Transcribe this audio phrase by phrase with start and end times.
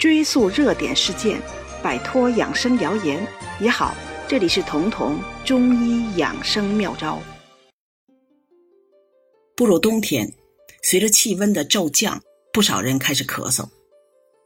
[0.00, 1.38] 追溯热点事件，
[1.82, 3.22] 摆脱养生谣言
[3.60, 3.94] 也好。
[4.26, 7.20] 这里是彤彤中医养生妙招。
[9.54, 10.32] 步入冬天，
[10.82, 12.18] 随着气温的骤降，
[12.50, 13.68] 不少人开始咳嗽。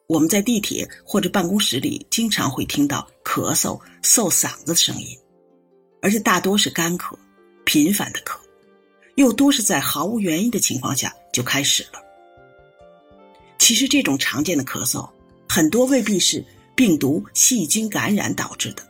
[0.09, 5.16] 我们在地铁或者办公室里，经常会听到咳嗽、嗽嗓子的声音，
[6.02, 7.14] 而且大多是干咳，
[7.64, 8.38] 频繁的咳，
[9.14, 12.00] 又多是在毫无原因的情况下就开始了。
[13.60, 15.08] 其实，这种常见的咳嗽，
[15.54, 18.82] 很多未必是病毒、细菌感染导致的。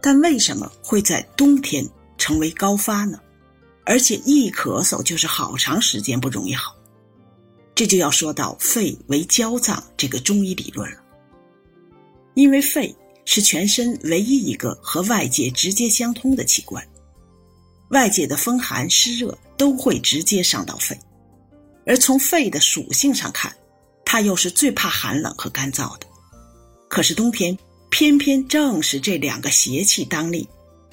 [0.00, 1.84] 但为什么会在冬天
[2.16, 3.18] 成为高发呢？
[3.84, 6.76] 而且一咳嗽就是好长时间不容易好，
[7.74, 10.98] 这就要说到肺为焦脏这个中医理论了。
[12.34, 16.86] 因为肺是全身唯一一个和外界直接相通的器官，
[17.88, 20.96] 外界的风寒湿热都会直接伤到肺，
[21.84, 23.52] 而从肺的属性上看，
[24.14, 26.06] 它又是最怕寒冷和干燥的。
[26.88, 27.58] 可是冬天。
[27.90, 30.44] 偏偏正是这两个邪气当令，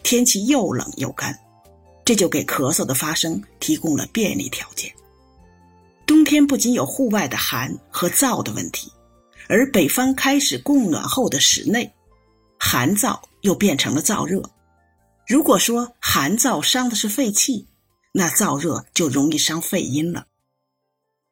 [0.03, 1.35] 天气又冷又干，
[2.05, 4.91] 这就给咳嗽的发生提供了便利条件。
[6.05, 8.91] 冬天不仅有户外的寒和燥的问题，
[9.49, 11.91] 而北方开始供暖后的室内，
[12.59, 14.39] 寒燥又变成了燥热。
[15.27, 17.67] 如果说寒燥伤的是肺气，
[18.11, 20.27] 那燥热就容易伤肺阴了。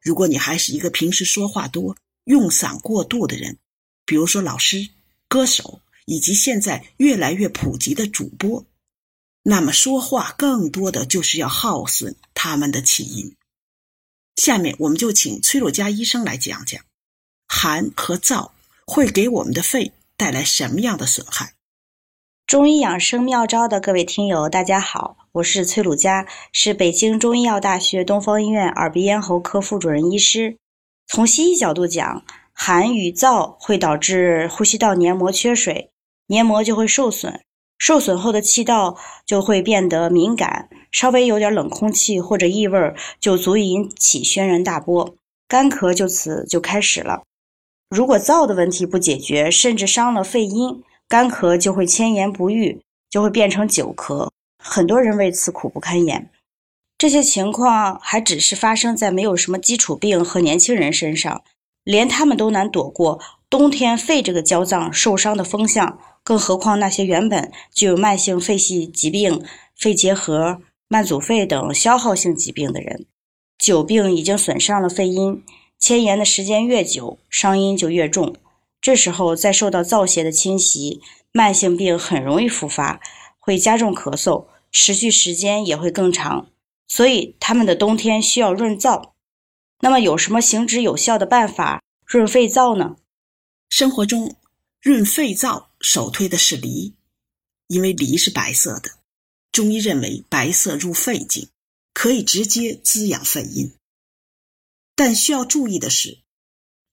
[0.02, 3.58] 如果你还是一个平时说话多、用嗓过度的人，
[4.05, 4.89] 比如说老师。
[5.31, 8.66] 歌手以及现在越来越普及的主播，
[9.44, 13.36] 那么说话更多的就是要耗损他们的气音。
[14.38, 16.83] 下面我们就请崔若佳医生来讲讲，
[17.47, 18.50] 寒和燥
[18.88, 21.53] 会给我们的肺带来什么样的损害。
[22.50, 30.58] 中医养生妙招的各位听友，大家好，我是崔鲁佳，是北京中医药大学东方医院耳鼻咽喉科副主任医师。
[31.05, 32.23] 从西医角度讲。
[32.52, 35.92] 寒与燥会导致呼吸道黏膜缺水，
[36.25, 37.39] 黏膜就会受损，
[37.77, 45.15] 受损后的气道就会变得敏感，稍微有点冷空气或者异味就足以引起轩然大波，
[45.48, 47.21] 干咳就此就开始了。
[47.89, 54.30] 如果燥的问题不解决，甚至伤了肺阴，干咳就会迁延不愈，就会变成久咳，
[54.64, 56.30] 很多人为此苦不堪言。
[56.97, 61.42] 这些情况还只是发生在没有什么基础病和年轻人身上。
[61.86, 69.43] 连他们都难躲过冬天肺这个焦脏受伤的风向，更何况那些原本具有慢性肺系疾病、
[69.76, 73.08] 肺结核、慢阻肺等消耗性疾病的人。
[73.58, 75.43] 久病已经损伤了肺阴，
[75.80, 78.36] 迁延的时间越久，伤阴就越重。
[78.81, 81.01] 这时候再受到燥邪的侵袭，
[81.31, 83.01] 慢性病很容易复发，
[83.37, 86.51] 会加重咳嗽，持续时间也会更长。
[86.87, 89.11] 所以他们的冬天需要润燥。
[89.81, 92.95] 那么有什么行之有效的办法润肺燥呢？
[93.69, 94.35] 生活中
[94.81, 96.95] 润肺燥首推的是梨，
[97.67, 98.91] 因为梨是白色的，
[99.51, 101.47] 中医认为白色入肺经，
[101.93, 103.73] 可以直接滋养肺阴。
[104.95, 106.19] 但需要注意的是，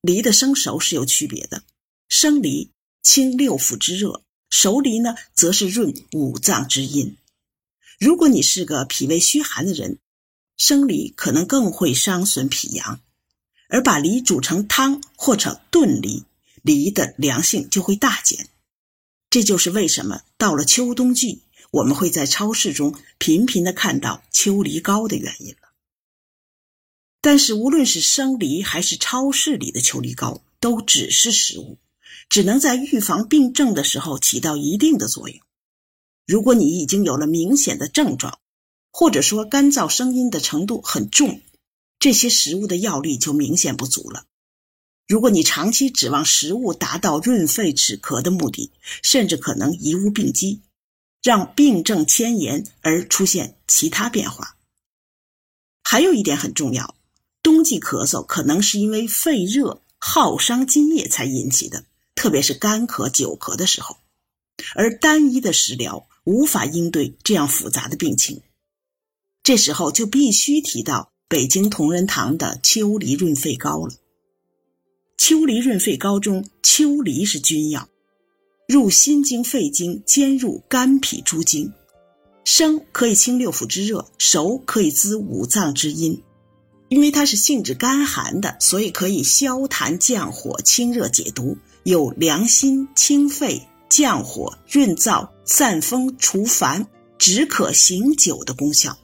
[0.03, 1.62] 梨的生熟是有区别的，
[2.09, 2.71] 生梨
[3.03, 7.17] 清六腑之热，熟梨呢则是润五脏之阴。
[7.99, 9.99] 如果你是个脾胃虚寒的人。
[10.59, 13.03] 生梨可能更会伤损脾阳，
[13.69, 16.25] 而把梨煮成汤或者炖梨，
[16.62, 18.49] 梨的凉性就会大减。
[19.28, 25.69] 这就是为什么到了秋冬季，我们会在超市中频频的看到秋梨膏的原因了。
[27.21, 31.77] 但是，无论是生梨还是超市里的秋梨膏，都只是食物，
[32.28, 35.38] 只能在预防病症的时候起到一定的作用。
[36.27, 38.38] 如果你已经有了明显的症状，
[38.91, 41.41] 或者说干燥声音的程度很重，
[41.99, 44.25] 这些食物的药力就明显不足了。
[45.06, 48.72] 如果你长期指望食物达到润肺止咳的目的，
[49.03, 50.62] 甚至可能贻误病机，
[51.22, 54.56] 让病症迁延而出现其他变化。
[55.84, 56.97] 还有一点很重要，
[57.41, 61.84] 冬季咳嗽可能是因为肺热耗伤津液才引起的，
[62.16, 63.98] 特别是干咳、久咳的时候，
[64.74, 68.42] 而单一的食疗无法应对这样复杂的病情。
[69.45, 73.95] 这时候就必须提到北京同仁堂的秋梨润肺膏了。
[75.16, 77.89] 秋梨润肺膏中，秋梨是君药，
[78.66, 81.72] 入心经、肺经，兼入肝脾诸经。
[82.45, 86.22] 生可以清六腑之热，熟可以滋五脏之阴。
[86.88, 96.86] 因为它是性质干寒的，所以可以消痰降火、清热解毒，有凉心、清肺、降火、润燥、散风、除烦、
[97.18, 98.97] 止渴醒酒的功效。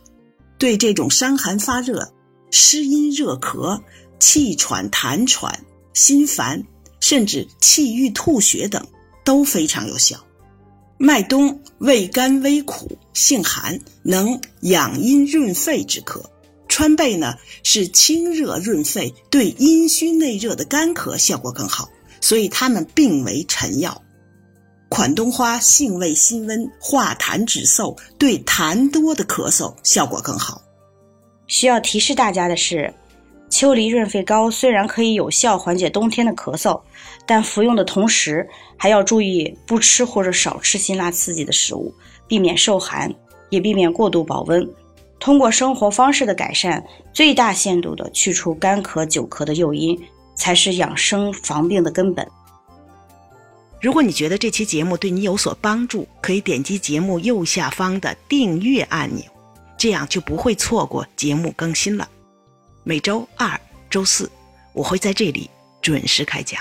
[0.58, 2.12] 对这种伤寒发热、
[2.52, 3.80] 湿阴热咳、
[4.20, 6.64] 气喘痰喘、心烦、
[7.00, 8.86] 甚至气郁吐血等
[9.24, 10.24] 都非常有效。
[10.98, 16.22] 麦冬味甘微苦，性寒，能养阴润肺止咳。
[16.74, 21.86] 川贝呢是清热润肺，对阴虚内热的干咳效果更好，
[22.18, 24.02] 所以它们并为臣药。
[24.88, 30.62] 款冬花性味辛温，化痰止嗽，对痰多的咳嗽效果更好。
[31.46, 32.90] 需要提示大家的是，
[33.50, 36.80] 秋梨润肺膏虽然可以有效缓解冬天的咳嗽，
[37.26, 38.48] 但服用的同时
[38.78, 41.94] 还要注意不吃或者少吃辛辣刺激的食物，
[42.26, 43.14] 避免受寒，
[43.50, 44.66] 也避免过度保温。
[45.22, 46.82] 通过生活方式的改善，
[47.12, 49.96] 最大限度的去除干咳、久咳的诱因，
[50.34, 52.28] 才是养生防病的根本。
[53.80, 59.24] 如果你觉得这期节目对你有所帮助，可以点击节目右下方的订阅按钮，
[59.78, 62.08] 这样就不会错过节目更新了。
[62.82, 64.28] 每周二、周四，
[64.72, 65.48] 我会在这里
[65.80, 66.60] 准时开讲。